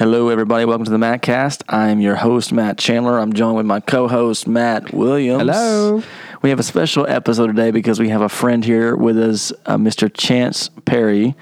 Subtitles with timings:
[0.00, 0.64] Hello, everybody.
[0.64, 1.62] Welcome to the Mattcast.
[1.68, 3.18] I'm your host, Matt Chandler.
[3.18, 5.42] I'm joined with my co-host, Matt Williams.
[5.42, 6.02] Hello.
[6.40, 9.76] We have a special episode today because we have a friend here with us, uh,
[9.76, 10.10] Mr.
[10.10, 11.34] Chance Perry,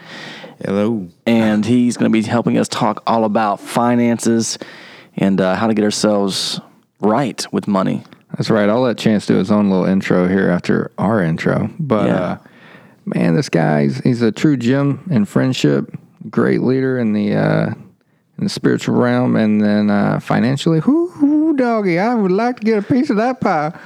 [0.64, 1.07] Hello.
[1.25, 4.59] and he's going to be helping us talk all about finances
[5.16, 6.61] and uh, how to get ourselves
[6.98, 8.02] right with money.
[8.36, 8.68] That's right.
[8.68, 11.70] I'll let Chance do his own little intro here after our intro.
[11.79, 12.14] But Yeah.
[12.16, 12.38] uh,
[13.04, 15.96] man, this guy he's, he's a true gem in friendship,
[16.29, 17.75] great leader in the uh,
[18.38, 22.64] in the spiritual realm, and then uh, financially, whoo, whoo, doggy, I would like to
[22.64, 23.78] get a piece of that pie.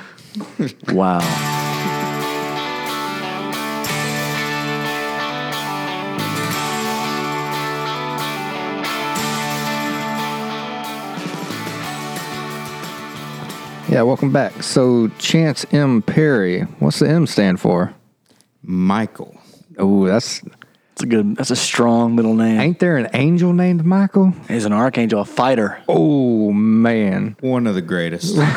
[0.88, 1.20] Wow.
[13.88, 14.62] Yeah, welcome back.
[14.62, 17.94] So Chance M Perry, what's the M stand for?
[18.62, 19.38] Michael.
[19.76, 20.40] Oh, that's
[21.02, 21.36] That's a good.
[21.36, 22.60] That's a strong middle name.
[22.60, 24.32] ain't there an angel named Michael?
[24.46, 25.82] He's an archangel, a fighter.
[25.88, 27.36] Oh man.
[27.40, 28.36] One of the greatest.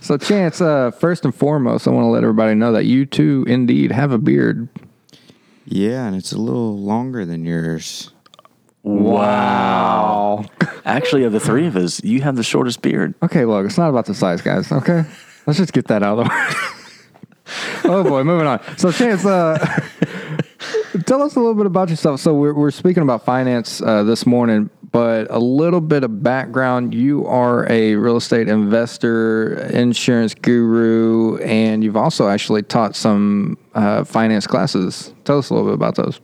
[0.00, 3.44] So Chance, uh, first and foremost, I want to let everybody know that you too
[3.48, 4.68] indeed have a beard.
[5.64, 8.12] yeah, and it's a little longer than yours.
[8.84, 10.46] Wow.
[10.84, 13.14] Actually, of the three of us, you have the shortest beard.
[13.22, 14.70] Okay, look, it's not about the size, guys.
[14.70, 15.04] Okay,
[15.46, 16.70] let's just get that out of the way.
[17.84, 18.60] oh boy, moving on.
[18.78, 19.58] So, Chance, uh,
[21.06, 22.20] tell us a little bit about yourself.
[22.20, 26.94] So, we're, we're speaking about finance uh, this morning, but a little bit of background.
[26.94, 34.04] You are a real estate investor, insurance guru, and you've also actually taught some uh,
[34.04, 35.12] finance classes.
[35.24, 36.20] Tell us a little bit about those.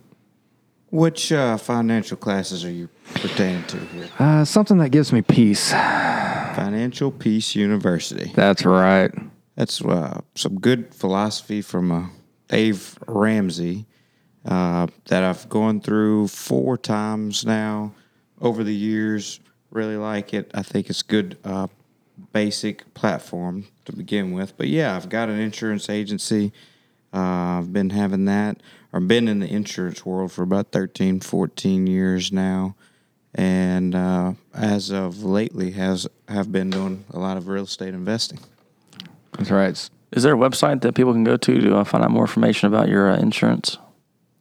[0.90, 4.08] Which uh, financial classes are you pertaining to here?
[4.18, 5.72] Uh, something that gives me peace.
[5.72, 8.30] Financial Peace University.
[8.34, 9.10] That's right.
[9.56, 12.06] That's uh, some good philosophy from uh,
[12.48, 13.86] Dave Ramsey
[14.44, 17.94] uh, that I've gone through four times now
[18.40, 19.40] over the years.
[19.70, 20.50] Really like it.
[20.54, 21.68] I think it's good uh,
[22.32, 24.56] basic platform to begin with.
[24.56, 26.52] But yeah, I've got an insurance agency.
[27.12, 28.60] Uh, I've been having that,
[28.92, 32.74] or been in the insurance world for about 13, 14 years now.
[33.34, 38.38] And uh, as of lately, has have been doing a lot of real estate investing.
[39.32, 39.90] That's right.
[40.12, 42.68] Is there a website that people can go to to uh, find out more information
[42.68, 43.78] about your uh, insurance?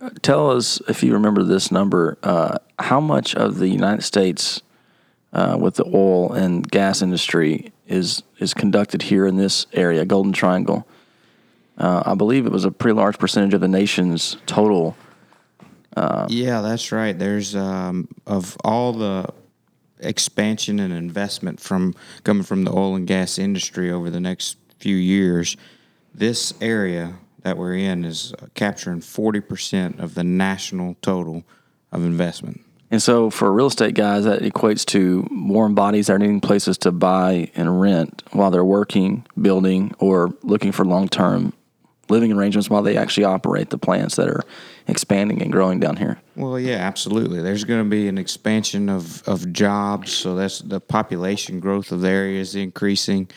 [0.00, 2.18] uh, tell us if you remember this number.
[2.22, 4.62] Uh, how much of the United States,
[5.32, 10.32] uh, with the oil and gas industry, is is conducted here in this area, Golden
[10.32, 10.86] Triangle?
[11.78, 14.96] Uh, I believe it was a pretty large percentage of the nation's total.
[16.28, 17.18] Yeah, that's right.
[17.18, 19.28] There's um, of all the
[20.00, 24.96] expansion and investment from coming from the oil and gas industry over the next few
[24.96, 25.56] years.
[26.14, 31.44] This area that we're in is capturing forty percent of the national total
[31.92, 32.60] of investment.
[32.90, 36.78] And so, for real estate guys, that equates to warm bodies that are needing places
[36.78, 41.52] to buy and rent while they're working, building, or looking for long term
[42.08, 44.42] living arrangements while they actually operate the plants that are
[44.86, 46.20] expanding and growing down here.
[46.36, 47.42] Well, yeah, absolutely.
[47.42, 52.02] There's going to be an expansion of, of jobs, so that's the population growth of
[52.02, 53.28] the area is increasing.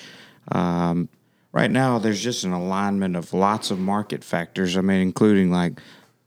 [0.51, 1.09] Um,
[1.51, 4.77] right now, there's just an alignment of lots of market factors.
[4.77, 5.79] I mean, including like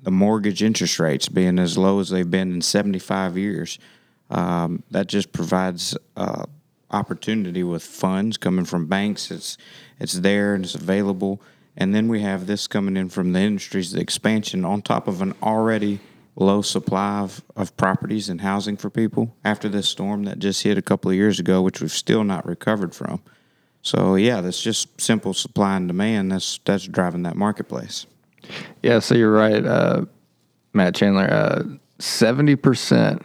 [0.03, 3.79] the mortgage interest rates being as low as they've been in 75 years.
[4.31, 6.47] Um, that just provides uh,
[6.91, 9.31] opportunity with funds coming from banks.
[9.31, 9.59] It's
[10.01, 11.41] it's there and it's available.
[11.77, 15.23] And then we have this coming in from the industries, the expansion on top of
[15.23, 16.01] an already
[16.35, 20.79] low supply of, of properties and housing for people after this storm that just hit
[20.79, 23.23] a couple of years ago, which we've still not recovered from.
[23.83, 26.33] So yeah, that's just simple supply and demand.
[26.33, 28.07] That's that's driving that marketplace.
[28.83, 30.05] Yeah, so you're right, uh,
[30.73, 31.29] Matt Chandler.
[31.31, 31.63] Uh,
[31.99, 33.23] Seventy percent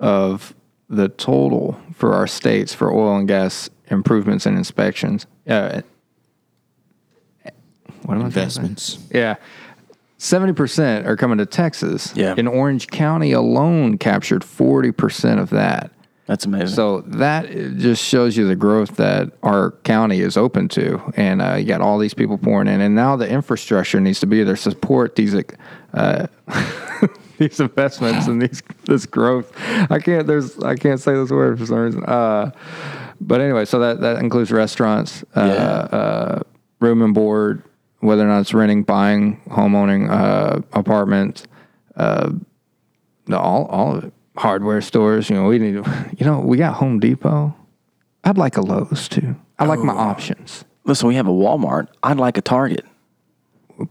[0.00, 0.54] of
[0.90, 5.26] the total for our states for oil and gas improvements and inspections.
[5.46, 5.82] Uh,
[8.02, 8.44] what am I saying?
[8.44, 8.98] Investments.
[9.10, 9.36] Yeah.
[10.18, 12.12] 70% are coming to Texas.
[12.16, 12.34] Yeah.
[12.36, 15.92] In Orange County alone captured 40% of that.
[16.28, 16.76] That's amazing.
[16.76, 21.54] So that just shows you the growth that our county is open to, and uh,
[21.54, 24.54] you got all these people pouring in, and now the infrastructure needs to be there
[24.54, 25.34] to support these
[25.94, 26.26] uh,
[27.38, 29.50] these investments and these this growth.
[29.90, 32.04] I can't there's I can't say this word for some reason.
[32.04, 32.50] Uh,
[33.22, 35.96] but anyway, so that that includes restaurants, uh, Yeah.
[35.98, 36.42] uh,
[36.80, 37.62] room and board,
[38.00, 41.46] whether or not it's renting, buying, homeowning, uh, apartments,
[41.96, 42.32] uh,
[43.32, 44.12] all all of it.
[44.38, 47.54] Hardware stores, you know, we need to, you know, we got Home Depot.
[48.24, 49.36] I'd like a Lowe's too.
[49.58, 50.64] I like my options.
[50.84, 51.88] Listen, we have a Walmart.
[52.02, 52.84] I'd like a Target.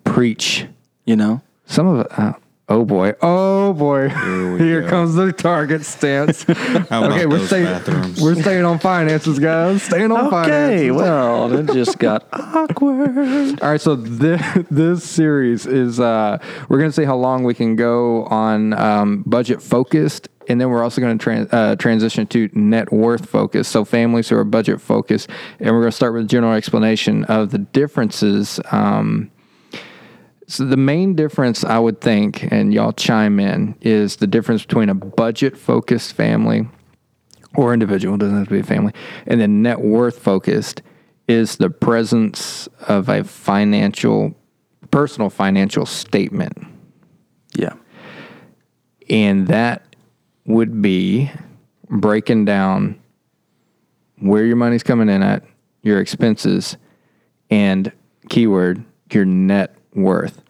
[0.04, 0.66] Preach.
[1.06, 2.20] You know, Some of it.
[2.20, 2.34] Uh,
[2.68, 3.14] oh boy.
[3.22, 4.08] Oh boy.
[4.08, 4.90] we Here go.
[4.90, 6.44] comes the Target stance.
[6.44, 7.66] How about okay, we're those staying.
[7.66, 8.22] bathrooms?
[8.22, 9.84] We're staying on finances, guys.
[9.84, 10.82] Staying on finances.
[10.82, 10.92] okay.
[10.92, 13.62] Well, it just got awkward.
[13.62, 17.54] All right, so this, this series is uh, we're going to see how long we
[17.54, 22.50] can go on um, budget focused, and then we're also going to uh, transition to
[22.54, 23.68] net worth focus.
[23.68, 25.30] So families who are budget focused,
[25.60, 28.60] and we're going to start with a general explanation of the differences.
[28.72, 29.32] Um,
[30.48, 34.88] so the main difference, I would think, and y'all chime in, is the difference between
[34.90, 36.70] a budget focused family
[37.56, 38.94] or individual, doesn't have to be a family,
[39.26, 40.82] and then net worth focused
[41.28, 44.34] is the presence of a financial,
[44.92, 46.58] personal financial statement.
[47.54, 47.74] Yeah.
[49.10, 49.87] And that
[50.48, 51.30] would be
[51.90, 53.00] breaking down
[54.20, 55.44] where your money's coming in at,
[55.84, 56.78] your expenses,
[57.52, 57.92] and
[58.30, 60.42] keyword, your net worth.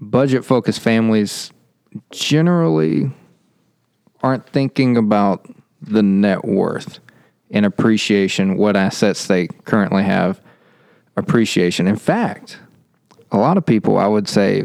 [0.00, 1.52] Budget focused families
[2.10, 3.10] generally
[4.22, 5.46] aren't thinking about
[5.80, 6.98] the net worth
[7.50, 10.40] and appreciation, what assets they currently have,
[11.16, 11.86] appreciation.
[11.86, 12.58] In fact,
[13.30, 14.64] a lot of people, I would say,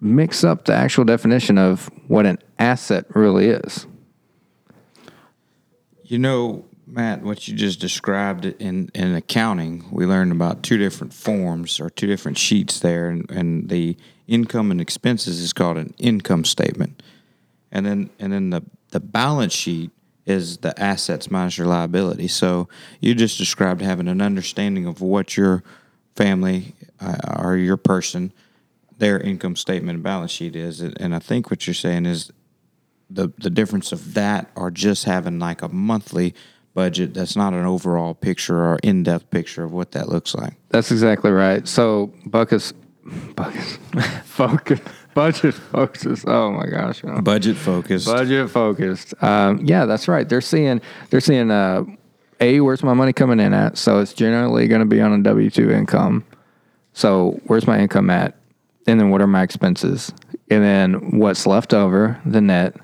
[0.00, 3.86] mix up the actual definition of what an asset really is.
[6.02, 11.14] You know, Matt, what you just described in, in accounting, we learned about two different
[11.14, 13.96] forms or two different sheets there, and, and the
[14.26, 17.02] income and expenses is called an income statement,
[17.72, 19.90] and then and then the the balance sheet
[20.26, 22.28] is the assets minus your liability.
[22.28, 22.68] So
[23.00, 25.62] you just described having an understanding of what your
[26.16, 28.32] family uh, or your person,
[28.98, 32.30] their income statement and balance sheet is, and I think what you're saying is
[33.10, 36.34] the the difference of that or just having like a monthly
[36.74, 40.54] budget that's not an overall picture or in-depth picture of what that looks like.
[40.70, 41.66] That's exactly right.
[41.68, 42.72] So Buckus,
[43.06, 43.78] Buckus,
[44.24, 44.80] focus,
[45.14, 46.24] budget focus.
[46.26, 47.20] Oh my gosh, know.
[47.20, 48.06] Budget focused.
[48.06, 49.14] budget focused.
[49.22, 50.28] Um, yeah, that's right.
[50.28, 50.80] They're seeing
[51.10, 51.84] they're seeing uh,
[52.40, 53.78] a where's my money coming in at.
[53.78, 56.24] So it's generally going to be on a W two income.
[56.92, 58.36] So where's my income at,
[58.86, 60.12] and then what are my expenses,
[60.50, 62.76] and then what's left over, the net,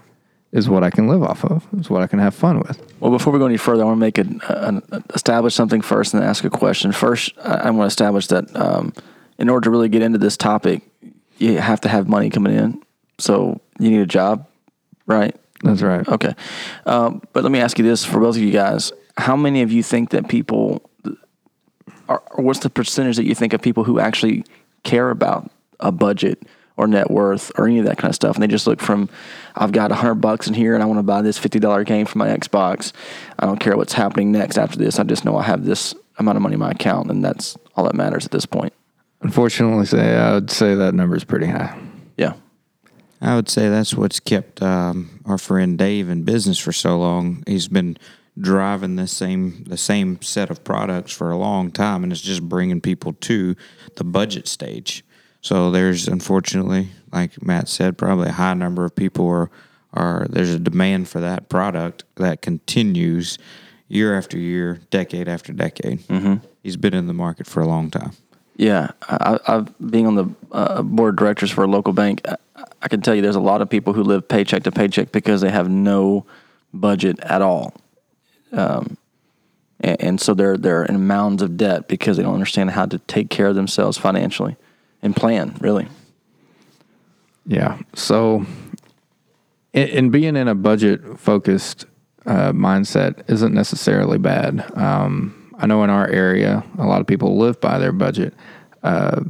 [0.52, 1.66] is what I can live off of.
[1.78, 2.80] Is what I can have fun with.
[3.00, 6.12] Well, before we go any further, I want to make an, an establish something first
[6.12, 6.92] and then ask a question.
[6.92, 8.92] First, I, I want to establish that um,
[9.38, 10.82] in order to really get into this topic,
[11.38, 12.82] you have to have money coming in.
[13.18, 14.46] So you need a job,
[15.06, 15.34] right?
[15.62, 16.06] That's right.
[16.08, 16.34] Okay.
[16.86, 19.70] Um, but let me ask you this for both of you guys: How many of
[19.70, 20.82] you think that people,
[22.08, 24.44] are, or what's the percentage that you think of people who actually
[24.82, 26.42] care about a budget
[26.76, 29.08] or net worth or any of that kind of stuff, and they just look from,
[29.54, 31.84] I've got a hundred bucks in here, and I want to buy this fifty dollar
[31.84, 32.92] game for my Xbox.
[33.38, 34.98] I don't care what's happening next after this.
[34.98, 37.84] I just know I have this amount of money in my account, and that's all
[37.84, 38.72] that matters at this point.
[39.22, 41.78] Unfortunately, say I would say that number is pretty high.
[42.16, 42.34] Yeah.
[43.20, 47.42] I would say that's what's kept um, our friend Dave in business for so long.
[47.46, 47.98] He's been
[48.38, 52.48] driving the same the same set of products for a long time, and it's just
[52.48, 53.56] bringing people to
[53.96, 55.04] the budget stage.
[55.40, 59.50] So there's unfortunately, like Matt said, probably a high number of people are
[59.92, 63.38] are there's a demand for that product that continues
[63.88, 66.00] year after year, decade after decade.
[66.06, 66.46] Mm-hmm.
[66.62, 68.12] He's been in the market for a long time.
[68.56, 72.20] Yeah, I, I've being on the uh, board of directors for a local bank.
[72.26, 72.36] I,
[72.82, 75.40] I can tell you, there's a lot of people who live paycheck to paycheck because
[75.40, 76.26] they have no
[76.72, 77.74] budget at all.
[78.52, 78.96] um,
[79.80, 82.98] and, and so they're they're in mounds of debt because they don't understand how to
[82.98, 84.56] take care of themselves financially
[85.02, 85.88] and plan really.
[87.46, 87.78] Yeah.
[87.94, 88.46] So,
[89.74, 91.86] and, being in a budget focused
[92.26, 94.70] uh, mindset isn't necessarily bad.
[94.76, 98.34] Um, I know in our area, a lot of people live by their budget,
[98.82, 99.22] uh,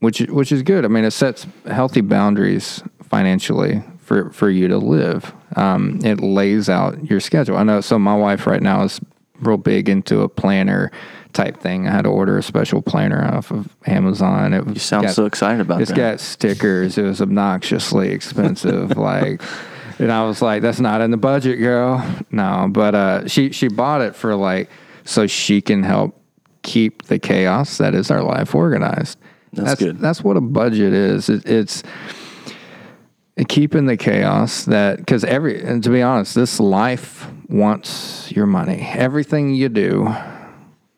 [0.00, 0.84] which which is good.
[0.84, 5.32] I mean, it sets healthy boundaries financially for for you to live.
[5.56, 7.56] Um, it lays out your schedule.
[7.56, 7.80] I know.
[7.80, 9.00] So my wife right now is
[9.40, 10.90] real big into a planner
[11.36, 11.86] type thing.
[11.86, 14.52] I had to order a special planner off of Amazon.
[14.54, 15.96] It You sound got- so excited about it's that.
[15.96, 16.98] got stickers.
[16.98, 18.96] It was obnoxiously expensive.
[18.96, 19.40] like,
[19.98, 23.68] and I was like, "That's not in the budget, girl." No, but uh, she she
[23.68, 24.68] bought it for like
[25.04, 26.20] so she can help
[26.62, 29.18] keep the chaos that is our life organized.
[29.52, 29.98] That's good.
[30.00, 31.28] That's what a budget is.
[31.28, 31.82] It, it's
[33.48, 38.88] keeping the chaos that because every and to be honest, this life wants your money.
[38.92, 40.14] Everything you do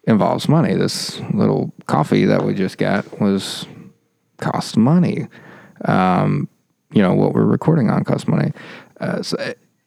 [0.08, 0.74] involves money.
[0.74, 3.66] This little coffee that we just got was
[4.38, 5.28] cost money.
[5.84, 6.48] Um,
[6.90, 8.52] you know what we're recording on costs money.
[8.98, 9.36] Uh, so,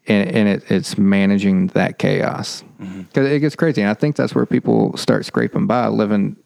[0.08, 2.64] and, and it, it's managing that chaos
[3.08, 3.82] because it gets crazy.
[3.82, 6.38] And I think that's where people start scraping by, living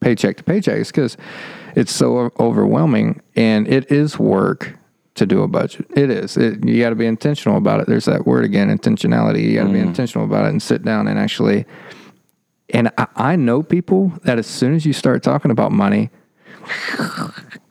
[0.00, 1.16] paycheck to paycheck, because
[1.74, 3.22] it's so overwhelming.
[3.36, 4.76] And it is work
[5.14, 5.86] to do a budget.
[5.96, 6.36] It is.
[6.36, 7.86] It, you got to be intentional about it.
[7.86, 9.42] There's that word again, intentionality.
[9.42, 11.64] You got to be intentional about it and sit down and actually.
[12.70, 16.10] And I, I know people that as soon as you start talking about money,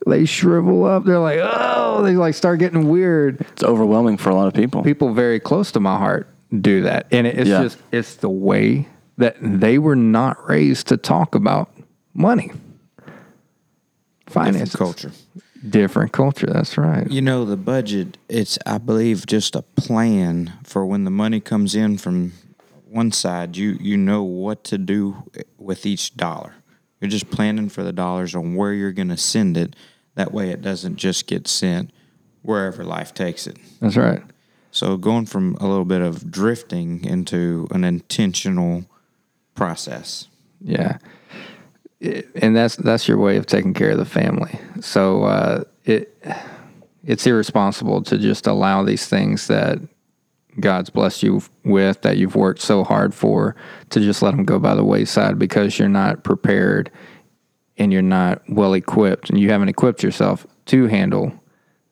[0.06, 1.04] they shrivel up.
[1.04, 3.40] They're like, oh, they like start getting weird.
[3.40, 4.82] It's overwhelming for a lot of people.
[4.82, 6.28] People very close to my heart
[6.60, 7.62] do that, and it's Yeah.
[7.62, 8.88] just it's the way
[9.18, 11.70] that they were not raised to talk about
[12.14, 12.52] money,
[14.26, 15.10] Different finances, culture.
[15.68, 16.46] different culture.
[16.46, 17.10] That's right.
[17.10, 21.74] You know, the budget, it's, I believe, just a plan for when the money comes
[21.74, 22.32] in from
[22.96, 26.54] one side, you, you know what to do with each dollar.
[27.00, 29.76] You're just planning for the dollars on where you're going to send it.
[30.14, 31.90] That way it doesn't just get sent
[32.42, 33.58] wherever life takes it.
[33.80, 34.22] That's right.
[34.70, 38.84] So going from a little bit of drifting into an intentional
[39.54, 40.28] process.
[40.60, 40.98] Yeah.
[42.00, 44.58] It- and that's that's your way of taking care of the family.
[44.80, 46.16] So uh, it
[47.04, 49.78] it's irresponsible to just allow these things that
[50.60, 53.56] God's blessed you with that you've worked so hard for
[53.90, 56.90] to just let them go by the wayside because you're not prepared
[57.78, 61.32] and you're not well equipped and you haven't equipped yourself to handle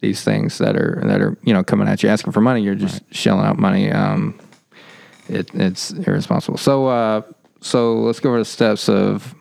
[0.01, 2.63] these things that are that are you know coming at you asking for money.
[2.63, 3.91] You're just shelling out money.
[3.91, 4.39] Um,
[5.29, 6.59] it, it's irresponsible.
[6.59, 7.23] So uh,
[7.61, 9.35] so let's go over the steps of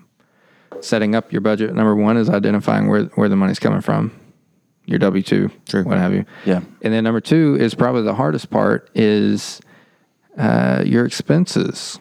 [0.82, 1.74] setting up your budget.
[1.74, 4.18] Number one is identifying where where the money's coming from,
[4.86, 5.84] your W two, True.
[5.84, 6.26] what have you.
[6.46, 6.62] Yeah.
[6.82, 9.62] And then number two is probably the hardest part is
[10.38, 12.00] uh, your expenses.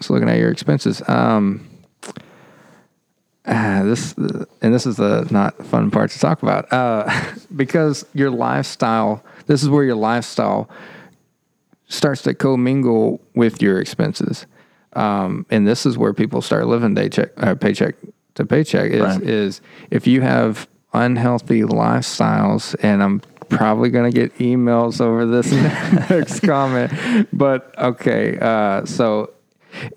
[0.00, 1.02] So looking at your expenses.
[1.08, 1.68] Um,
[3.46, 7.10] ah, this and this is the not fun part to talk about uh,
[7.56, 9.24] because your lifestyle.
[9.46, 10.68] This is where your lifestyle
[11.88, 14.46] starts to commingle with your expenses,
[14.94, 17.94] um, and this is where people start living day check, uh, paycheck
[18.34, 18.90] to paycheck.
[18.90, 19.22] Is Right.
[19.22, 19.60] is
[19.90, 25.52] if you have unhealthy lifestyles, and I'm probably going to get emails over this
[26.10, 29.32] next comment, but okay, uh, so.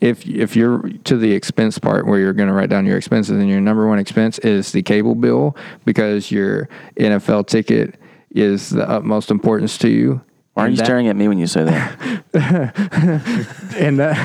[0.01, 3.39] If if you're to the expense part where you're going to write down your expenses
[3.39, 7.95] and your number one expense is the cable bill because your NFL ticket
[8.31, 10.21] is the utmost importance to you.
[10.53, 12.23] Why are and you that- staring at me when you say that?
[13.77, 14.17] and that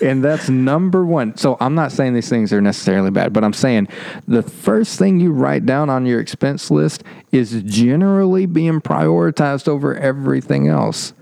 [0.00, 1.36] and that's number one.
[1.36, 3.88] So I'm not saying these things are necessarily bad, but I'm saying
[4.28, 9.94] the first thing you write down on your expense list is generally being prioritized over
[9.94, 11.14] everything else.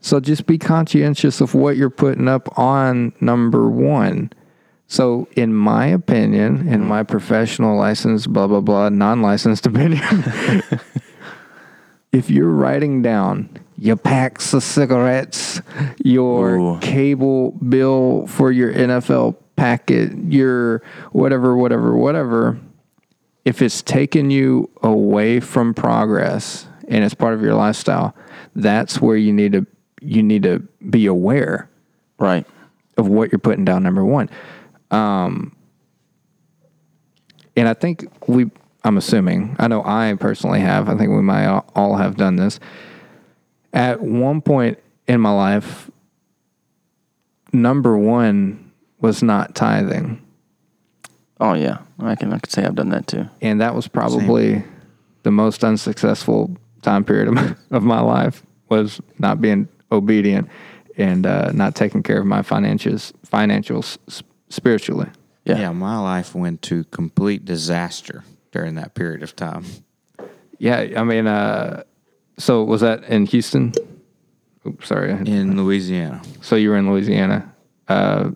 [0.00, 4.32] So just be conscientious of what you're putting up on number one.
[4.86, 6.88] So, in my opinion, in mm-hmm.
[6.88, 10.02] my professional license, blah blah blah, non-licensed opinion,
[12.12, 13.48] if you're writing down
[13.78, 15.60] your packs of cigarettes,
[16.04, 16.78] your Ooh.
[16.80, 22.58] cable bill for your NFL packet, your whatever, whatever, whatever,
[23.44, 28.14] if it's taking you away from progress and it's part of your lifestyle,
[28.54, 29.66] that's where you need to
[30.00, 31.68] you need to be aware
[32.18, 32.46] right.
[32.96, 34.30] of what you're putting down number one
[34.90, 35.54] um
[37.54, 38.50] and i think we
[38.84, 39.56] i'm assuming.
[39.58, 40.88] I know i personally have.
[40.88, 42.58] I think we might all- all have done this.
[43.72, 45.90] At one point in my life
[47.52, 48.70] number one
[49.00, 50.20] was not tithing.
[51.40, 53.26] Oh yeah, I can I could say I've done that too.
[53.40, 54.62] and that was probably
[55.22, 60.48] the most unsuccessful time period of my, of my life was not being obedient
[60.96, 65.08] and uh, not taking care of my finances, financials s- spiritually.
[65.44, 65.58] Yeah.
[65.58, 68.22] yeah, my life went to complete disaster
[68.52, 69.64] during that period of time.
[70.58, 71.84] Yeah, I mean, uh,
[72.38, 73.72] so was that in Houston?
[74.66, 75.10] Oops, sorry.
[75.10, 76.20] in Louisiana.
[76.42, 77.54] So you were in Louisiana.
[77.88, 78.30] Uh,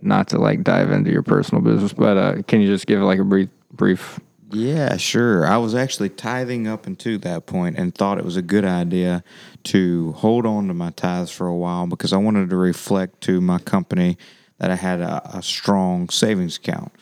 [0.00, 3.18] not to like dive into your personal business, but uh, can you just give like
[3.18, 4.20] a brief, brief?
[4.50, 5.46] Yeah, sure.
[5.46, 9.22] I was actually tithing up until that point and thought it was a good idea
[9.64, 13.40] to hold on to my tithes for a while because I wanted to reflect to
[13.40, 14.16] my company
[14.58, 16.92] that I had a, a strong savings account.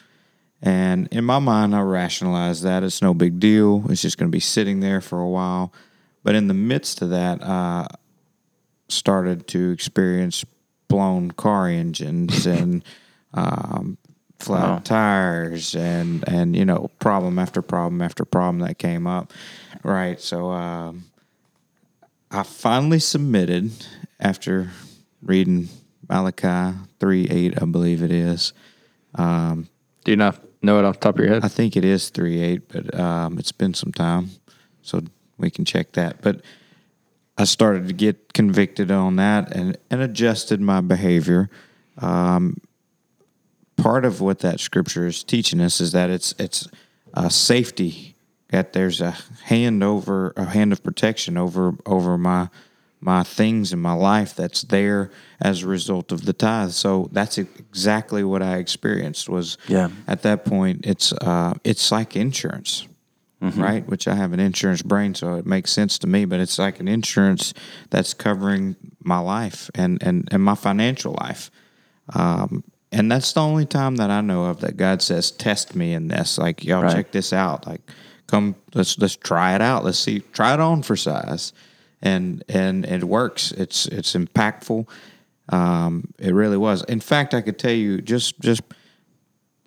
[0.62, 3.84] And in my mind, I rationalized that it's no big deal.
[3.90, 5.72] It's just going to be sitting there for a while.
[6.22, 7.86] But in the midst of that, I
[8.88, 10.44] started to experience
[10.88, 12.82] blown car engines and
[13.34, 13.98] um,
[14.38, 14.78] flat Wow.
[14.84, 19.32] tires and and you know problem after problem after problem that came up.
[19.82, 20.20] Right.
[20.20, 21.04] So um,
[22.30, 23.70] I finally submitted
[24.18, 24.70] after
[25.22, 25.68] reading
[26.08, 28.52] Malachi three eight, I believe it is.
[29.14, 29.68] Um,
[30.06, 31.44] Do you not know it off the top of your head?
[31.44, 34.30] I think it is three eight, but um, it's been some time,
[34.80, 35.02] so
[35.36, 36.22] we can check that.
[36.22, 36.42] But
[37.36, 41.50] I started to get convicted on that and, and adjusted my behavior.
[41.98, 42.58] Um,
[43.76, 46.68] part of what that scripture is teaching us is that it's it's
[47.28, 48.14] safety
[48.50, 49.10] that there's a
[49.46, 52.48] hand over a hand of protection over over my
[53.06, 55.10] my things in my life that's there
[55.40, 56.72] as a result of the tithe.
[56.72, 59.88] So that's exactly what I experienced was Yeah.
[60.08, 62.88] at that point it's uh, it's like insurance
[63.40, 63.86] right?
[63.86, 66.80] Which i have an insurance brain so it makes sense to me but it's like
[66.80, 67.54] an insurance
[67.90, 71.50] that's covering my life and and, and my financial life.
[72.12, 75.92] Um, and that's the only time that i know of that god says test me
[75.92, 76.38] in this.
[76.38, 76.92] Like y'all Right.
[76.96, 77.66] check this out.
[77.68, 77.82] Like
[78.26, 79.84] come let's let's try it out.
[79.84, 81.52] Let's see try it on for size
[82.02, 83.52] and and it works.
[83.52, 84.88] It's it's impactful.
[85.48, 86.82] Um, it really was.
[86.84, 88.62] In fact i could tell you just just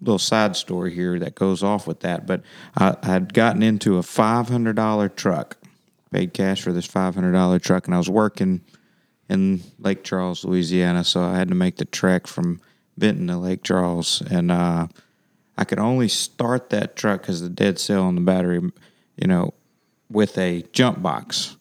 [0.01, 2.41] little side story here that goes off with that, but
[2.75, 5.57] I I had gotten into a five hundred dollar truck,
[6.11, 8.61] paid cash for this five hundred dollar truck, and I was working
[9.29, 12.59] in Lake Charles, Louisiana, so I had to make the trek from
[12.97, 14.87] Vinton to Lake Charles, and uh,
[15.57, 18.61] I could only start that truck because the dead cell on the battery,
[19.17, 19.53] you know,
[20.09, 21.57] with a jump box.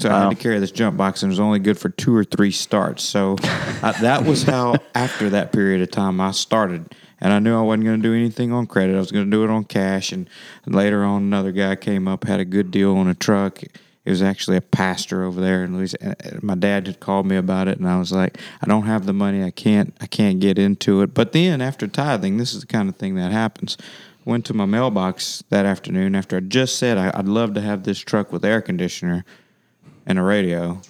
[0.00, 2.14] So I had to carry this jump box, and it was only good for two
[2.14, 3.04] or three starts.
[3.04, 6.94] So I, that was how, after that period of time, I started.
[7.20, 8.96] And I knew I wasn't going to do anything on credit.
[8.96, 10.10] I was going to do it on cash.
[10.10, 10.28] And
[10.66, 13.62] later on, another guy came up, had a good deal on a truck.
[13.62, 16.16] It was actually a pastor over there in Louisiana.
[16.24, 18.86] Uh, uh, my dad had called me about it, and I was like, I don't
[18.86, 19.44] have the money.
[19.44, 19.94] I can't.
[20.00, 21.12] I can't get into it.
[21.12, 23.76] But then after tithing, this is the kind of thing that happens.
[24.24, 27.98] Went to my mailbox that afternoon after I just said I'd love to have this
[27.98, 29.24] truck with air conditioner
[30.06, 30.80] and a radio,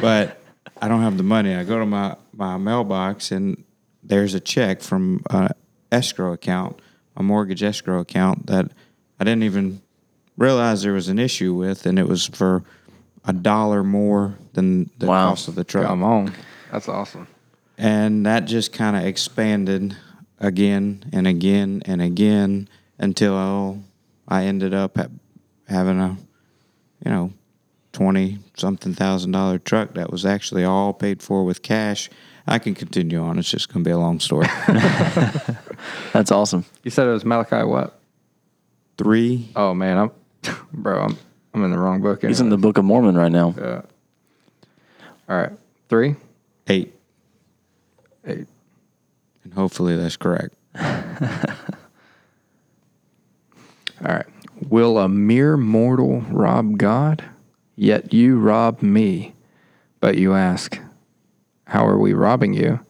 [0.00, 0.40] but
[0.80, 1.54] I don't have the money.
[1.54, 3.62] I go to my, my mailbox and
[4.02, 5.50] there's a check from an
[5.92, 6.80] escrow account,
[7.16, 8.70] a mortgage escrow account that
[9.18, 9.82] I didn't even
[10.36, 12.64] realize there was an issue with, and it was for
[13.26, 15.30] a dollar more than the Wow.
[15.30, 16.32] cost of the truck Come on,
[16.72, 17.26] that's awesome.
[17.76, 19.94] and that just kind of expanded
[20.38, 23.82] again and again and again until
[24.26, 25.08] I ended up ha-
[25.68, 26.16] having a,
[27.04, 27.32] you know,
[27.92, 32.08] twenty something thousand dollar truck that was actually all paid for with cash.
[32.46, 33.38] I can continue on.
[33.38, 34.46] It's just going to be a long story.
[36.12, 36.64] That's awesome.
[36.82, 38.00] You said it was Malachi what?
[38.98, 40.10] Three, Oh man, I'm
[40.72, 41.00] bro.
[41.02, 41.16] I'm
[41.54, 42.22] I'm in the wrong book.
[42.22, 42.56] He's in the.
[42.58, 43.54] Book of Mormon right now.
[43.58, 43.82] Yeah.
[45.28, 45.52] All right,
[45.88, 46.16] three,
[46.68, 46.92] eight,
[48.26, 48.46] eight.
[49.44, 50.54] and hopefully that's correct.
[50.80, 50.86] All
[54.02, 54.26] right.
[54.68, 57.24] Will a mere mortal rob God?
[57.80, 59.32] Yet you rob me.
[60.00, 60.78] But you ask,
[61.64, 62.80] How are we robbing you?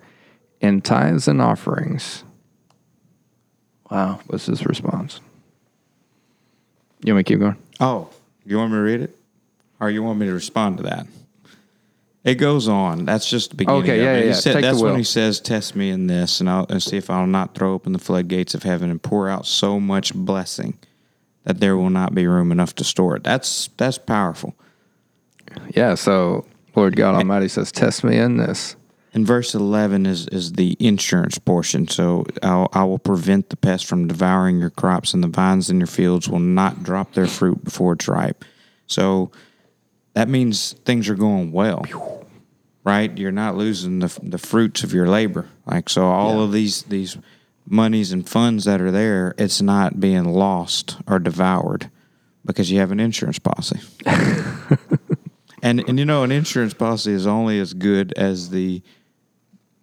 [0.60, 2.24] In tithes and offerings,
[3.88, 4.18] Wow.
[4.26, 5.20] was his response.
[7.04, 7.56] You want me to keep going?
[7.78, 8.10] Oh,
[8.44, 9.16] you want me to read it,
[9.78, 11.06] or you want me to respond to that?
[12.24, 13.04] It goes on.
[13.04, 13.82] That's just the beginning.
[13.82, 14.16] Okay, of yeah, it.
[14.16, 14.34] yeah, He yeah.
[14.34, 16.96] said, Take the that's when he says, "Test me in this, and I'll and see
[16.96, 20.76] if I'll not throw open the floodgates of heaven and pour out so much blessing
[21.44, 24.54] that there will not be room enough to store it." That's that's powerful.
[25.74, 28.76] Yeah, so Lord God Almighty says, Test me in this.
[29.12, 31.88] And verse 11 is, is the insurance portion.
[31.88, 35.80] So I'll, I will prevent the pest from devouring your crops, and the vines in
[35.80, 38.44] your fields will not drop their fruit before it's ripe.
[38.86, 39.32] So
[40.14, 41.84] that means things are going well,
[42.84, 43.16] right?
[43.18, 45.48] You're not losing the, the fruits of your labor.
[45.66, 47.18] Like, so all of these, these
[47.66, 51.90] monies and funds that are there, it's not being lost or devoured
[52.44, 53.80] because you have an insurance policy.
[55.62, 58.82] and and you know, an insurance policy is only as good as the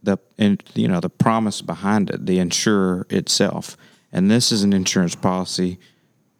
[0.03, 3.77] the and you know the promise behind it, the insurer itself.
[4.11, 5.77] And this is an insurance policy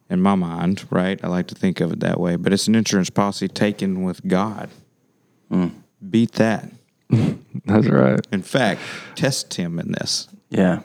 [0.08, 1.22] in my mind, right?
[1.22, 4.26] I like to think of it that way, but it's an insurance policy taken with
[4.26, 4.70] God.
[6.10, 6.70] Beat that.
[7.10, 8.26] That's right.
[8.32, 8.80] In fact,
[9.14, 10.28] test him in this.
[10.50, 10.80] Yeah,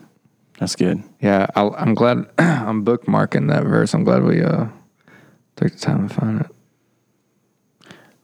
[0.59, 1.03] that's good.
[1.21, 3.93] Yeah, i I'm glad I'm bookmarking that verse.
[3.93, 4.67] I'm glad we uh
[5.55, 6.47] took the time to find it.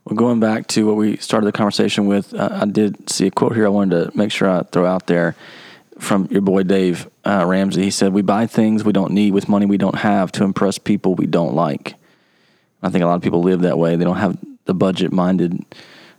[0.10, 3.32] Well, going back to what we started the conversation with, uh, I did see a
[3.32, 5.36] quote here I wanted to make sure I throw out there
[6.00, 7.84] from your boy Dave uh, Ramsey.
[7.84, 10.80] He said, We buy things we don't need with money we don't have to impress
[10.80, 11.94] people we don't like.
[12.82, 13.98] I think a lot of people live that way.
[13.98, 15.64] They don't have the budget minded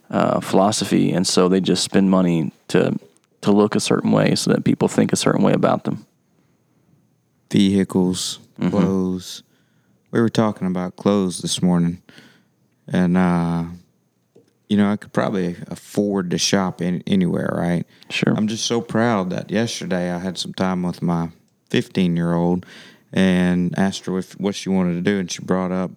[0.08, 2.96] uh, philosophy, and so they just spend money to,
[3.40, 6.06] to look a certain way so that people think a certain way about them.
[7.50, 8.38] Vehicles,
[8.70, 9.42] clothes.
[10.12, 12.02] We were talking about clothes this morning,
[12.86, 13.64] and uh,
[14.70, 17.84] you know I could probably afford to shop in, anywhere, right?
[18.08, 18.32] Sure.
[18.34, 21.30] I'm just so proud that yesterday I had some time with my
[21.70, 22.64] 15 year old
[23.12, 25.90] and asked her if, what she wanted to do, and she brought up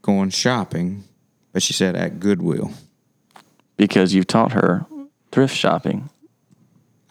[0.00, 1.04] going shopping,
[1.52, 2.70] but she said at Goodwill.
[3.76, 4.86] Because you've taught her
[5.32, 6.08] thrift shopping.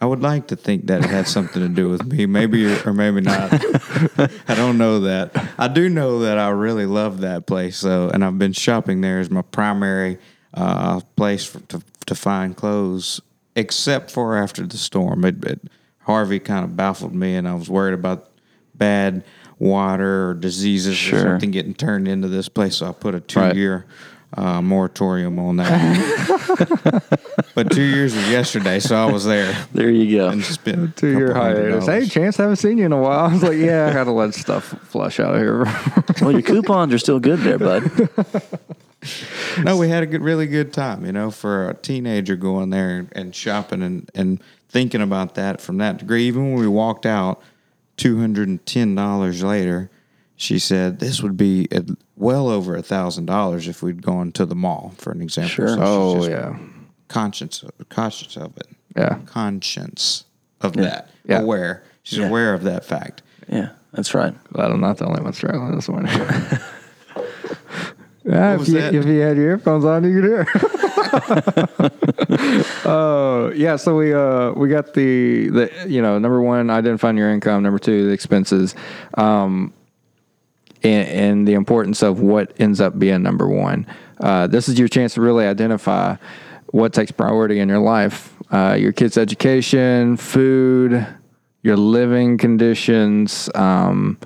[0.00, 2.88] I would like to think that it had something to do with me, maybe or,
[2.88, 3.52] or maybe not.
[4.48, 5.32] I don't know that.
[5.58, 9.18] I do know that I really love that place, though, and I've been shopping there
[9.18, 10.18] as my primary
[10.54, 13.20] uh, place for, to to find clothes,
[13.56, 15.24] except for after the storm.
[15.24, 15.60] It, it,
[16.00, 18.30] Harvey kind of baffled me, and I was worried about
[18.74, 19.24] bad
[19.58, 21.18] water or diseases Sure.
[21.18, 22.76] or something getting turned into this place.
[22.76, 23.54] So I put a two Right.
[23.56, 23.84] year
[24.36, 27.18] uh, moratorium on that.
[27.54, 30.28] but two years was yesterday, so I was there There you go.
[30.28, 31.86] and spent Two year a couple hiatus.
[31.86, 32.08] Hey, dollars.
[32.10, 33.26] Chance, haven't seen you in a while.
[33.26, 35.64] I was like, yeah, I gotta let stuff flush out of here.
[36.22, 37.90] well, your coupons are still good there, bud.
[39.64, 41.04] No, we had a good, really good time.
[41.04, 45.78] You know, for a teenager going there and shopping and and thinking about that from
[45.78, 46.24] that degree.
[46.26, 47.42] Even when we walked out,
[47.96, 49.90] two hundred and ten dollars later,
[50.36, 51.84] she said this would be at
[52.16, 55.50] well over a thousand dollars if we'd gone to the mall, for an example.
[55.50, 55.68] Sure.
[55.68, 56.58] So she's oh just yeah,
[57.08, 58.68] Conscience, conscious of it.
[58.96, 59.18] yeah.
[59.26, 60.24] Conscious
[60.60, 61.10] of that.
[61.24, 61.40] Yeah.
[61.40, 61.82] Aware.
[62.04, 62.28] She's Yeah.
[62.28, 63.22] aware of that fact.
[63.48, 64.34] Yeah, that's right.
[64.52, 66.12] Glad I'm not the only one struggling this morning.
[68.28, 70.46] yeah, if you, if you had your earphones on, you could hear.
[72.84, 77.30] Oh yeah, so we uh we got the the you know number one identifying your
[77.30, 78.74] income, number two the expenses,
[79.14, 79.72] um,
[80.82, 83.86] and, and the importance of what ends up being number one.
[84.20, 86.16] Uh, this is your chance to really identify
[86.66, 88.34] what takes priority in your life.
[88.50, 91.06] Uh, your kids' education, food,
[91.62, 93.50] your living conditions.
[93.54, 94.18] Um,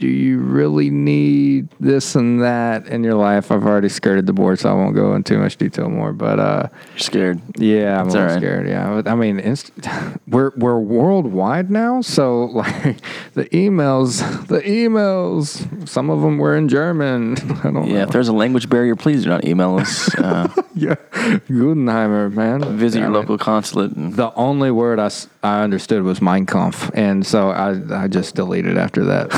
[0.00, 3.52] do you really need this and that in your life?
[3.52, 6.12] I've already skirted the board, so I won't go into too much detail more.
[6.14, 7.40] But uh, You're scared.
[7.58, 8.40] yeah, I'm It's a little right.
[8.40, 8.66] scared.
[8.66, 9.72] Yeah, I mean, inst-
[10.26, 12.96] we're we're worldwide now, so like
[13.34, 15.88] the emails, the emails.
[15.88, 17.34] Some of them were in German.
[17.62, 18.02] I don't Yeah, know.
[18.04, 20.12] if there's a language barrier, please do not email us.
[20.16, 20.94] Uh, yeah,
[21.48, 22.78] Gutenheimer, man.
[22.78, 23.92] visit Yeah, your I mean, local consulate.
[23.92, 28.08] And, The only word I, s- I understood was Mein Kampf, and so I I
[28.08, 29.28] just deleted after that.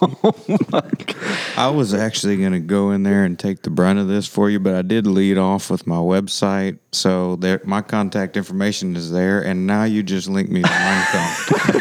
[1.56, 4.50] I was actually going to go in there and take the brunt of this for
[4.50, 9.10] you, but I did lead off with my website, so there, my contact information is
[9.10, 11.76] there, and now you just link me to Minecraft.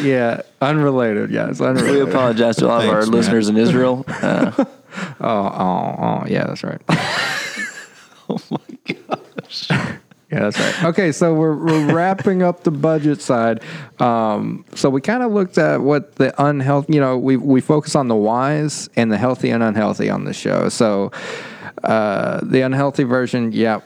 [0.02, 1.30] yeah, unrelated.
[1.30, 3.10] Yeah, it's we apologize to all of our man.
[3.10, 4.04] listeners in Israel.
[4.24, 4.64] Uh,
[5.20, 6.80] Oh, oh, oh, yeah, that's right.
[8.28, 9.68] oh my gosh.
[10.30, 10.84] Yeah, that's right.
[10.84, 13.62] Okay, so we're, we're wrapping up the budget side.
[14.00, 17.94] Um, so we kind of looked at what the unhealthy, you know, we we focus
[17.94, 20.68] on the wise and the healthy and unhealthy on the show.
[20.68, 21.12] So
[21.84, 23.80] uh, the unhealthy version, yeah,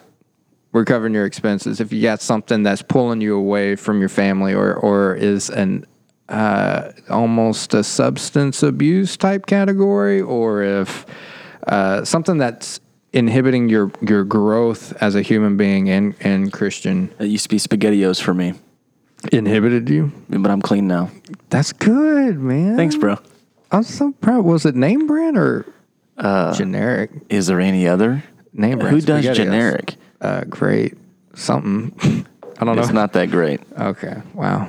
[0.73, 1.81] we're covering your expenses.
[1.81, 5.87] If you got something that's pulling you away from your family or or is an
[6.29, 11.07] uh, almost a substance abuse type category, or if
[11.67, 12.81] uh, something that's
[13.13, 17.57] inhibiting your your growth as a human being and and Christian It used to be
[17.59, 18.55] SpaghettiOs for me,
[19.33, 20.13] inhibited you.
[20.29, 21.11] but I'm clean now.
[21.51, 22.77] That's good, man.
[22.77, 23.17] Thanks, bro.
[23.71, 24.45] I'm so proud.
[24.45, 25.67] Was it name brand or
[26.55, 27.11] generic?
[27.29, 28.23] Is there any other?
[28.53, 28.95] Name brand.
[28.95, 29.95] Who does generic?
[30.21, 30.95] Uh, great.
[31.35, 31.93] Something.
[32.61, 32.83] I don't know.
[32.83, 33.61] It's not that great.
[33.79, 34.21] Okay.
[34.35, 34.69] Wow.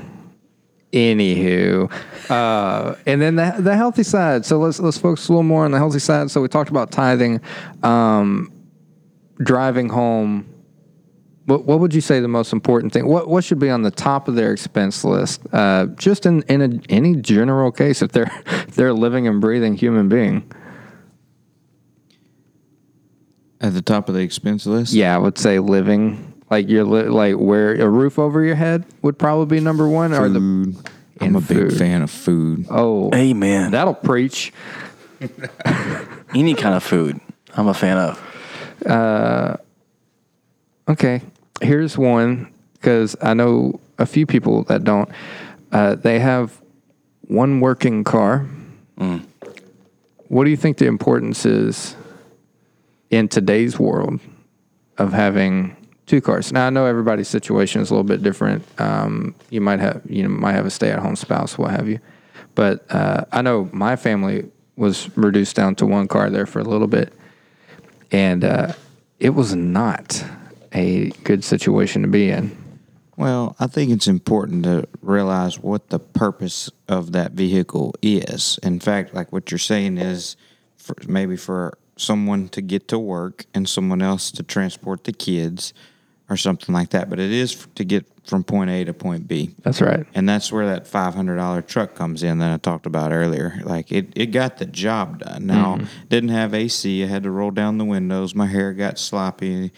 [0.91, 1.91] Anywho,
[2.32, 4.43] uh, and then the, the healthy side.
[4.43, 6.32] So let's let's focus a little more on the healthy side.
[6.32, 7.41] So we talked about tithing,
[7.84, 8.52] um,
[9.38, 10.52] driving home.
[11.45, 13.06] What, what would you say the most important thing?
[13.06, 15.41] What what should be on the top of their expense list?
[15.54, 18.32] Uh, just in in a, any general case, if they're
[18.69, 20.52] they're a living and breathing human being.
[23.62, 24.93] At the top of the expense list.
[24.93, 28.85] Yeah, I would say living like you're li- like where a roof over your head
[29.01, 30.13] would probably be number one.
[30.13, 30.75] Or the Food.
[31.21, 31.77] I'm And a big food.
[31.77, 32.65] fan of food.
[32.69, 33.71] oh, Amen.
[33.71, 34.53] that'll preach.
[36.33, 37.19] Any kind of food,
[37.55, 39.59] I'm a fan of.
[40.88, 41.21] Okay,
[41.62, 45.09] here's one because I know a few people that don't.
[45.71, 46.59] Uh, they have
[47.27, 48.47] one working car.
[50.29, 51.95] What do you think the importance is
[53.09, 54.19] in today's world
[54.97, 55.75] of having
[56.10, 56.52] two cars?
[56.52, 58.65] Now I know everybody's situation is a little bit different.
[58.82, 61.88] Um, you might have you know might have a stay at home spouse, what have
[61.88, 62.00] you.
[62.56, 66.63] But uh, I know my family was reduced down to one car there for a
[66.63, 67.13] little bit,
[68.12, 68.74] and uh,
[69.19, 70.24] it was not
[70.74, 72.58] a good situation to be in.
[73.15, 78.58] Well, I think it's important to realize what the purpose of that vehicle is.
[78.63, 80.38] In fact, like what you're saying is
[80.78, 85.74] for, maybe for someone to get to work and someone else to transport the kids
[86.30, 87.10] or something like that.
[87.10, 89.56] But it is to get from point A to point B.
[89.63, 90.06] That's right.
[90.13, 93.62] And that's where that five hundred dollar truck comes in that I talked about earlier.
[93.63, 95.48] Like it, it got the job done.
[95.48, 96.08] Now mm-hmm.
[96.08, 97.04] didn't have AC.
[97.04, 98.36] I had to roll down the windows.
[98.36, 99.72] My hair got sloppy.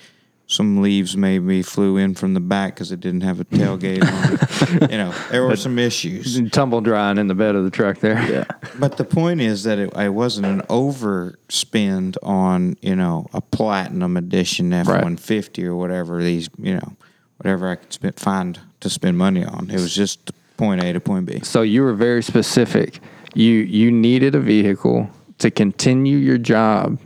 [0.51, 4.81] Some leaves maybe flew in from the back because it didn't have a tailgate on.
[4.83, 4.91] it.
[4.91, 6.41] You know, there were some issues.
[6.51, 8.21] Tumble drying in the bed of the truck there.
[8.29, 8.43] Yeah.
[8.77, 14.17] But the point is that it, I wasn't an overspend on you know a platinum
[14.17, 16.97] edition F one fifty or whatever these you know
[17.37, 19.69] whatever I could spend, find to spend money on.
[19.69, 21.39] It was just point A to point B.
[21.43, 22.99] So you were very specific.
[23.33, 26.99] You you needed a vehicle to continue your job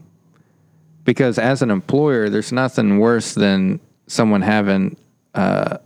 [1.05, 4.97] because as an employer, there's nothing worse than someone having
[5.33, 5.77] uh,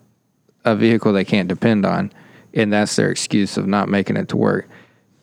[0.65, 2.11] a vehicle they can't depend on,
[2.53, 4.67] and that's their excuse of not making it to work.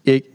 [0.05, 0.33] It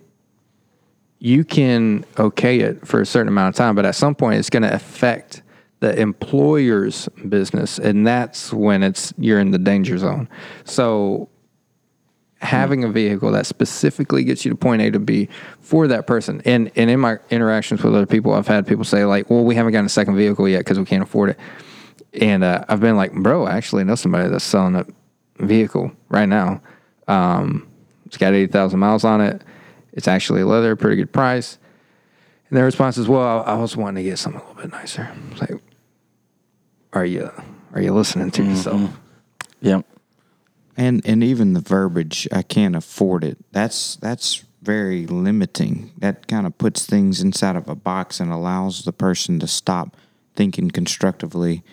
[1.20, 4.50] you can okay it for a certain amount of time, but at some point it's
[4.50, 5.44] going to affect
[5.80, 10.28] the employer's business, and that's when it's you're in the danger zone.
[10.66, 11.30] So
[12.42, 16.42] having a vehicle that specifically gets you to point A to B for that person.
[16.46, 19.56] And and in my interactions with other people, I've had people say like, "Well, we
[19.56, 21.40] haven't gotten a second vehicle yet because we can't afford it."
[22.14, 24.86] And uh, I've been like, "Bro, I actually know somebody that's selling a
[25.38, 26.62] vehicle right now.
[27.08, 27.68] Um,
[28.06, 29.42] it's got eighty thousand miles on it.
[29.94, 31.58] It's actually leather, pretty good price."
[32.50, 34.72] And their response is, "Well, I, I was wanting to get something a little bit
[34.72, 35.62] nicer." It's like,
[36.94, 37.32] are you
[37.74, 39.00] are you listening to yourself?
[39.62, 39.86] Yep.
[40.78, 43.38] And and even the verbiage, I can't afford it.
[43.52, 45.92] That's that's very limiting.
[45.98, 49.98] That kind of puts things inside of a box and allows the person to stop
[50.36, 51.64] thinking constructively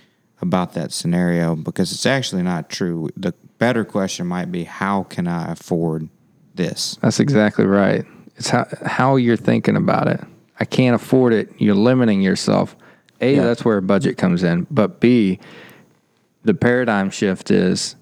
[0.40, 3.08] about that scenario because it's actually not true.
[3.16, 6.08] The better question might be how can I afford
[6.54, 6.96] this?
[7.02, 8.04] That's exactly right.
[8.36, 10.20] It's how how you're thinking about it.
[10.58, 11.50] I can't afford it.
[11.58, 12.74] You're limiting yourself.
[13.20, 13.42] A, Yeah.
[13.44, 14.66] that's where a budget comes in.
[14.70, 15.38] But B,
[16.44, 17.96] the paradigm shift is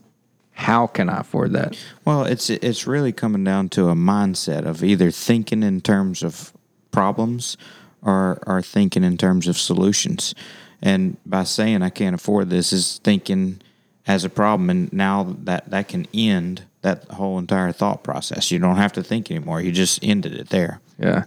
[0.57, 1.79] how can I afford that?
[2.07, 6.53] Well, it's it's really coming down to a mindset of either thinking in terms of
[6.91, 7.59] problems
[8.01, 10.35] or or thinking in terms of solutions.
[10.81, 13.61] And by saying I can't afford this is thinking
[14.07, 18.51] as a problem and now that that can end that whole entire thought process.
[18.51, 19.61] You don't have to think anymore.
[19.61, 20.81] You just ended it there.
[20.99, 21.25] Yeah.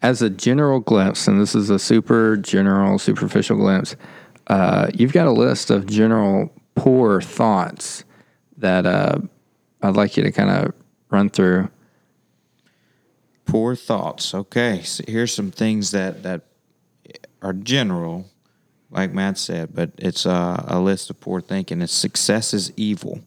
[0.00, 3.94] As a general glimpse, and this is a super general, superficial glimpse,
[4.48, 8.02] uh, you've got a list of general poor thoughts
[8.62, 9.18] that uh,
[9.82, 10.72] I'd like you to kind of
[11.10, 11.68] run through.
[13.44, 14.34] Poor thoughts.
[14.34, 16.42] Okay, so here's some things that that
[17.42, 18.30] are general,
[18.90, 21.82] like Matt said, but it's uh, a list of poor thinking.
[21.82, 23.20] It's success is evil.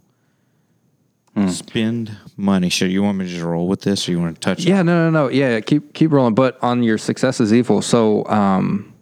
[1.49, 2.69] Spend money.
[2.69, 4.63] Should you want me to just roll with this, or you want to touch?
[4.63, 5.29] Yeah, no, no, no.
[5.29, 6.33] Yeah, keep keep rolling.
[6.33, 7.81] But on your success is evil.
[7.81, 8.93] So, um,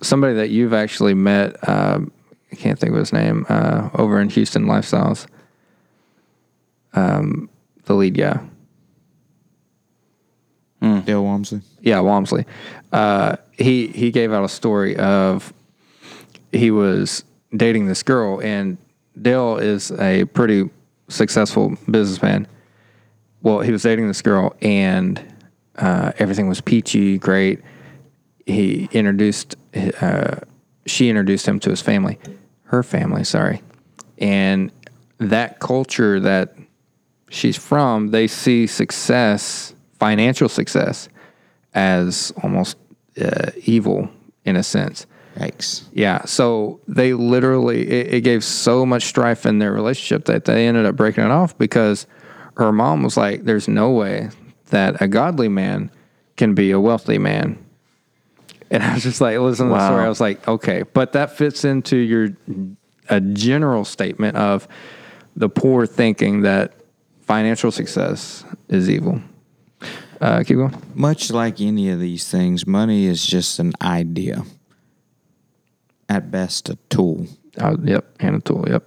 [0.00, 2.12] somebody that you've actually met, um,
[2.50, 5.26] I can't think of his name, uh, over in Houston Lifestyles.
[6.92, 7.48] Um,
[7.84, 8.40] the lead guy.
[10.82, 11.06] it?
[11.06, 11.60] Dale Walmsley.
[11.80, 12.46] Yeah, Walmsley.
[12.92, 15.52] Uh, he he gave out a story of
[16.52, 17.24] he was
[17.56, 18.78] dating this girl, and
[19.20, 20.70] Dale is a pretty
[21.08, 22.46] successful businessman.
[23.42, 25.22] Well, he was dating this girl, and
[25.76, 27.60] uh, everything was peachy, great.
[28.46, 29.56] He introduced,
[30.00, 30.36] uh,
[30.86, 32.18] she introduced him to his family,
[32.64, 33.62] her family, sorry,
[34.18, 34.72] and
[35.18, 36.54] that culture that
[37.30, 41.08] she's from, they see success, financial success,
[41.72, 42.76] as almost
[43.20, 44.10] uh, evil
[44.44, 45.06] in a sense.
[45.36, 45.84] Yikes.
[45.92, 46.24] Yeah.
[46.24, 50.84] So they literally, it, it gave so much strife in their relationship that they ended
[50.84, 52.06] up breaking it off because
[52.56, 54.28] her mom was like, there's no way
[54.66, 55.90] that a godly man
[56.36, 57.64] can be a wealthy man.
[58.70, 60.04] And I was just like, listen to the story.
[60.04, 62.30] I was like, okay, but that fits into your
[63.08, 64.68] a general statement of
[65.34, 66.74] the poor thinking that
[67.30, 69.22] financial success is evil.
[70.20, 70.74] Uh, keep going.
[70.96, 74.42] Much like any of these things, money is just an idea.
[76.08, 77.28] At best, a tool.
[77.56, 78.64] Uh, yep, and a tool.
[78.68, 78.84] Yep.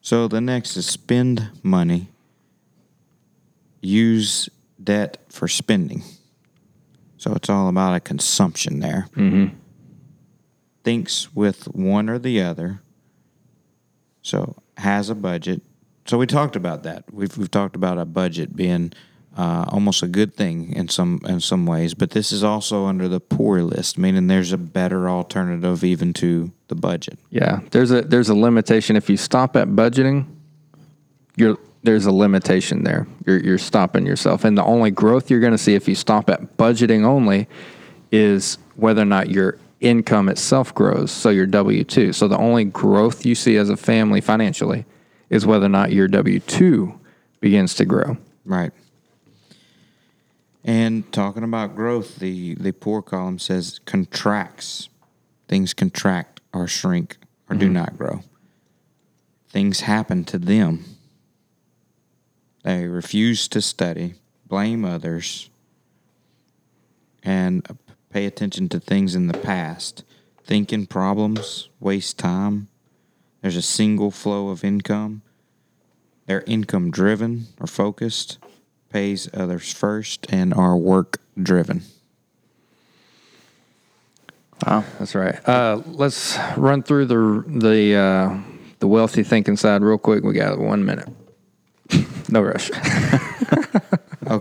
[0.00, 2.08] So the next is spend money,
[3.82, 4.48] use
[4.82, 6.04] debt for spending.
[7.18, 9.08] So it's all about a consumption there.
[9.14, 9.54] Mm-hmm.
[10.84, 12.80] Thinks with one or the other.
[14.22, 15.60] So has a budget.
[16.06, 17.04] So we talked about that.
[17.12, 18.92] We've we've talked about a budget being
[19.36, 23.08] uh, almost a good thing in some in some ways, but this is also under
[23.08, 27.18] the poor list, meaning there's a better alternative even to the budget.
[27.30, 28.96] Yeah, there's a there's a limitation.
[28.96, 30.26] If you stop at budgeting,
[31.36, 33.06] you're there's a limitation there.
[33.26, 36.30] You're you're stopping yourself, and the only growth you're going to see if you stop
[36.30, 37.48] at budgeting only
[38.12, 41.10] is whether or not your income itself grows.
[41.10, 42.12] So your W two.
[42.12, 44.86] So the only growth you see as a family financially
[45.30, 46.98] is whether or not your W two
[47.40, 48.16] begins to grow.
[48.44, 48.72] Right.
[50.64, 54.88] And talking about growth, the, the poor column says contracts.
[55.48, 57.74] Things contract or shrink or do mm-hmm.
[57.74, 58.22] not grow.
[59.48, 60.84] Things happen to them.
[62.64, 65.48] They refuse to study, blame others,
[67.22, 67.64] and
[68.10, 70.02] pay attention to things in the past.
[70.42, 72.66] Think in problems, waste time.
[73.46, 75.22] There's a single flow of income.
[76.26, 78.38] They're income driven or focused,
[78.90, 81.82] pays others first, and are work driven.
[84.66, 84.82] Wow.
[84.98, 85.38] That's right.
[85.48, 88.38] Uh, let's run through the the uh,
[88.80, 90.24] the wealthy thinking side real quick.
[90.24, 91.08] We got one minute.
[92.28, 92.72] no rush.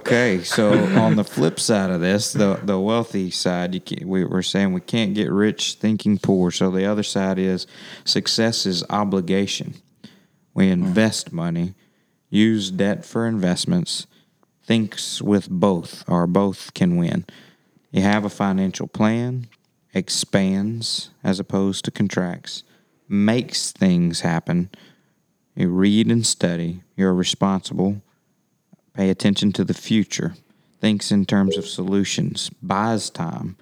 [0.05, 4.23] Okay, so on the flip side of this, the the wealthy side, you can, we
[4.23, 6.51] were saying we can't get rich thinking poor.
[6.51, 7.65] So the other side is
[8.03, 9.73] success is obligation.
[10.53, 10.85] We mm-hmm.
[10.85, 11.73] invest money,
[12.29, 14.05] use debt for investments,
[14.63, 17.25] thinks with both or both can win.
[17.89, 19.47] You have a financial plan,
[19.91, 22.61] expands as opposed to contracts,
[23.09, 24.69] makes things happen.
[25.55, 26.83] You read and study.
[26.95, 28.03] You're responsible
[28.95, 30.35] pay attention to the future,
[30.79, 33.57] thinks in terms of solutions, buys time.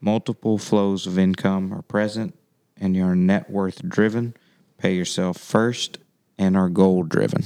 [0.00, 2.36] Multiple flows of income are present,
[2.78, 4.34] and you're net worth driven.
[4.78, 5.98] Pay yourself first
[6.36, 7.44] and are goal driven.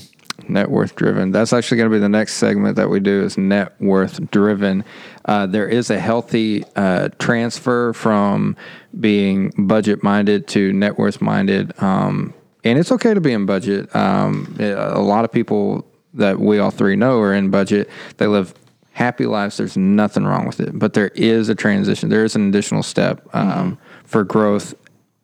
[0.49, 1.31] net worth driven.
[1.31, 4.85] That's actually going to be the next segment that we do is net worth driven.
[5.25, 8.57] Uh, there is a healthy uh, transfer from
[8.99, 11.73] being budget minded to net worth minded.
[11.83, 13.95] Um, and it's okay to be in budget.
[13.95, 17.89] Um, a lot of people that we all three know are in budget.
[18.17, 18.55] They live
[18.93, 19.57] happy lives.
[19.57, 20.77] There's nothing wrong with it.
[20.79, 22.09] But there is a transition.
[22.09, 24.75] There is an additional step um, for growth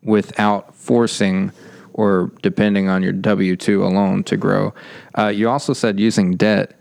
[0.03, 1.51] without forcing
[1.93, 4.75] or depending on your W 2 alone to grow.
[5.17, 6.79] Uh, you also said using debt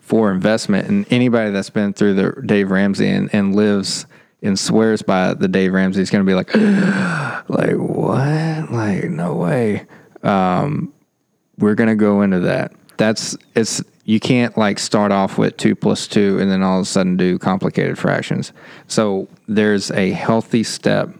[0.00, 0.88] for investment.
[0.88, 4.06] And anybody that's been through the Dave Ramsey and, and lives
[4.42, 6.54] and swears by the Dave Ramsey is going to be like,
[7.48, 8.70] like, what?
[8.70, 9.86] Like, no way.
[10.22, 10.92] Um,
[11.56, 12.72] we're going to go into that.
[12.96, 16.82] That's, it's, you can't like start off with two plus two and then all of
[16.82, 18.52] a sudden do complicated fractions.
[18.86, 21.10] So there's a healthy step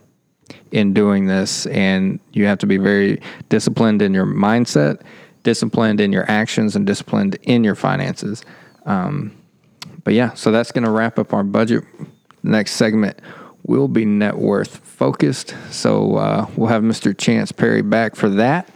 [0.70, 5.00] in doing this and you have to be very disciplined in your mindset
[5.42, 8.44] disciplined in your actions and disciplined in your finances.
[8.86, 9.36] Um,
[10.04, 11.84] but yeah so that's going to wrap up our budget.
[12.42, 13.18] Next segment
[13.62, 15.54] will be net worth focused.
[15.70, 18.68] So uh, we'll have mr chance perry back for that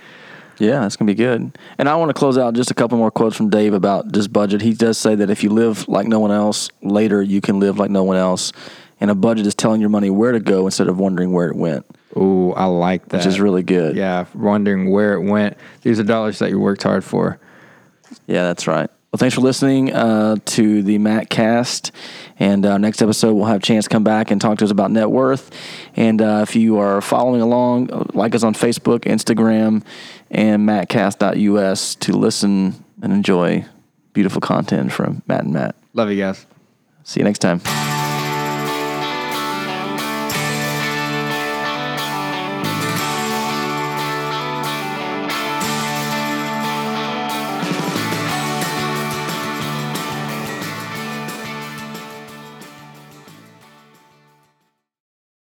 [0.58, 1.56] Yeah, that's gonna be good.
[1.78, 4.26] And I want to close out just a couple more quotes from Dave about this
[4.26, 4.60] budget.
[4.60, 7.78] He does say that if you live like no one else, later you can live
[7.78, 8.52] like no one else.
[9.00, 11.54] And a budget is telling your money where to go instead of wondering where it
[11.54, 13.94] went, oh i like that which is really good.
[13.96, 17.38] yeah wondering where it went these are dollars that you worked hard for
[18.26, 18.90] Yeah, that's right.
[19.12, 21.92] Well, thanks for listening uh, to the Matt Cast.
[22.38, 25.10] And uh, next episode, we'll have Chance come back and talk to us about net
[25.10, 25.50] worth.
[25.96, 29.82] And uh, if you are following along, uh, like us on Facebook, Instagram,
[30.30, 33.64] and mattcast.us to listen and enjoy
[34.12, 35.76] beautiful content from Matt and Matt.
[35.94, 36.46] love you guys
[37.08, 37.97] See you next time.